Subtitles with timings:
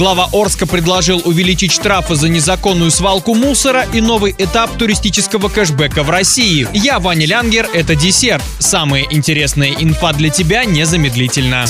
[0.00, 6.08] Глава Орска предложил увеличить штрафы за незаконную свалку мусора и новый этап туристического кэшбэка в
[6.08, 6.66] России.
[6.72, 8.42] Я Ваня Лянгер, это десерт.
[8.58, 11.66] Самая интересная инфа для тебя незамедлительно.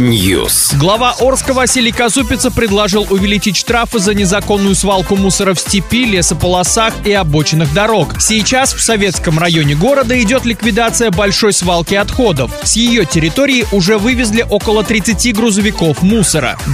[0.00, 0.76] News.
[0.76, 7.12] Глава Орска Василий Казупица предложил увеличить штрафы за незаконную свалку мусора в степи, лесополосах и
[7.12, 8.20] обочинах дорог.
[8.20, 12.50] Сейчас в Советском районе города идет ликвидация большой свалки отходов.
[12.64, 16.23] С ее территории уже вывезли около 30 грузовиков мусора.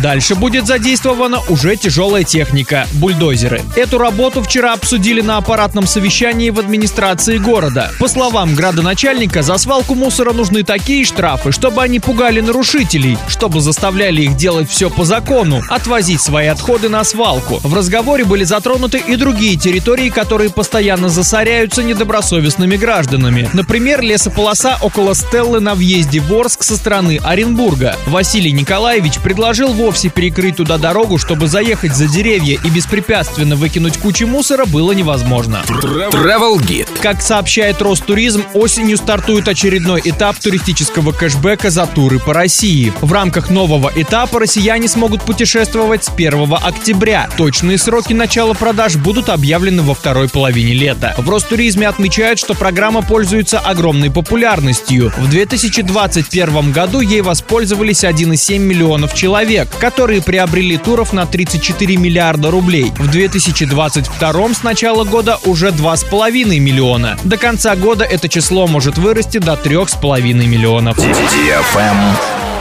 [0.00, 3.62] Дальше будет задействована уже тяжелая техника– бульдозеры.
[3.74, 7.90] Эту работу вчера обсудили на аппаратном совещании в администрации города.
[7.98, 14.22] По словам градоначальника, за свалку мусора нужны такие штрафы, чтобы они пугали нарушителей, чтобы заставляли
[14.22, 17.58] их делать все по закону, отвозить свои отходы на свалку.
[17.64, 23.50] В разговоре были затронуты и другие территории, которые постоянно засоряются недобросовестными гражданами.
[23.52, 27.96] Например, лесополоса около Стеллы на въезде в Орск со стороны Оренбурга.
[28.06, 29.39] Василий Николаевич предложил
[29.72, 35.62] вовсе перекрыть туда дорогу, чтобы заехать за деревья и беспрепятственно выкинуть кучу мусора было невозможно.
[35.66, 36.88] Travel Guide.
[37.00, 42.92] Как сообщает Ростуризм, осенью стартует очередной этап туристического кэшбэка за туры по России.
[43.00, 47.28] В рамках нового этапа россияне смогут путешествовать с 1 октября.
[47.36, 51.14] Точные сроки начала продаж будут объявлены во второй половине лета.
[51.16, 55.12] В Ростуризме отмечают, что программа пользуется огромной популярностью.
[55.16, 62.90] В 2021 году ей воспользовались 1,7 миллионов человек, которые приобрели туров на 34 миллиарда рублей.
[62.96, 67.18] В 2022 с начала года уже 2,5 миллиона.
[67.22, 70.96] До конца года это число может вырасти до 3,5 миллионов.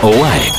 [0.04, 0.54] Лайк.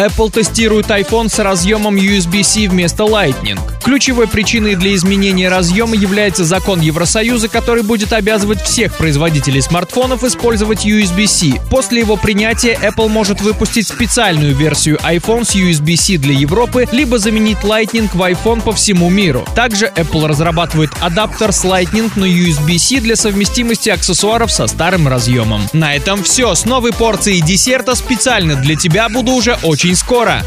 [0.00, 3.60] Apple тестирует iPhone с разъемом USB-C вместо Lightning.
[3.82, 10.84] Ключевой причиной для изменения разъема является закон Евросоюза, который будет обязывать всех производителей смартфонов использовать
[10.84, 11.60] USB-C.
[11.70, 17.58] После его принятия Apple может выпустить специальную версию iPhone с USB-C для Европы, либо заменить
[17.58, 19.44] Lightning в iPhone по всему миру.
[19.54, 25.62] Также Apple разрабатывает адаптер с Lightning на USB-C для совместимости аксессуаров со старым разъемом.
[25.72, 26.54] На этом все.
[26.54, 30.38] С новой порцией десерта специально для тебя буду уже очень скоро.